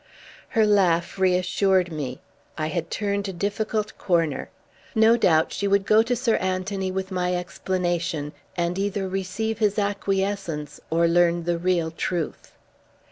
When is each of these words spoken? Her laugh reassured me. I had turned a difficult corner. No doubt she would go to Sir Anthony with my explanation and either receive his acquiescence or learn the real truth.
Her 0.57 0.65
laugh 0.65 1.19
reassured 1.19 1.91
me. 1.91 2.21
I 2.57 2.69
had 2.69 2.89
turned 2.89 3.27
a 3.27 3.31
difficult 3.31 3.95
corner. 3.99 4.49
No 4.95 5.15
doubt 5.15 5.53
she 5.53 5.67
would 5.67 5.85
go 5.85 6.01
to 6.01 6.15
Sir 6.15 6.37
Anthony 6.37 6.89
with 6.91 7.11
my 7.11 7.35
explanation 7.35 8.33
and 8.57 8.79
either 8.79 9.07
receive 9.07 9.59
his 9.59 9.77
acquiescence 9.77 10.81
or 10.89 11.07
learn 11.07 11.43
the 11.43 11.59
real 11.59 11.91
truth. 11.91 12.51